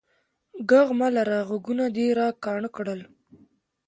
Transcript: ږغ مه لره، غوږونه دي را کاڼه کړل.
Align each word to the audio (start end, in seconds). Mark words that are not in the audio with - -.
ږغ 0.69 0.87
مه 0.99 1.07
لره، 1.15 1.37
غوږونه 1.47 1.85
دي 1.95 2.05
را 2.17 2.27
کاڼه 2.43 2.69
کړل. 2.75 3.01